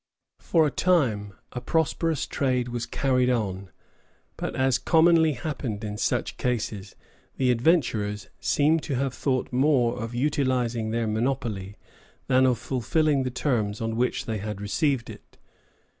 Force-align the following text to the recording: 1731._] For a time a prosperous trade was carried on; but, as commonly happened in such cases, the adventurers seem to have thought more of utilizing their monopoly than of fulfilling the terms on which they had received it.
1731._] 0.39 0.47
For 0.51 0.65
a 0.65 0.71
time 0.71 1.33
a 1.51 1.61
prosperous 1.61 2.25
trade 2.25 2.69
was 2.69 2.87
carried 2.87 3.29
on; 3.29 3.69
but, 4.35 4.55
as 4.55 4.79
commonly 4.79 5.33
happened 5.33 5.83
in 5.83 5.95
such 5.95 6.37
cases, 6.37 6.95
the 7.37 7.51
adventurers 7.51 8.27
seem 8.39 8.79
to 8.79 8.95
have 8.95 9.13
thought 9.13 9.53
more 9.53 9.99
of 10.01 10.15
utilizing 10.15 10.89
their 10.89 11.05
monopoly 11.05 11.77
than 12.25 12.47
of 12.47 12.57
fulfilling 12.57 13.21
the 13.21 13.29
terms 13.29 13.79
on 13.79 13.95
which 13.95 14.25
they 14.25 14.39
had 14.39 14.59
received 14.59 15.07
it. 15.07 15.37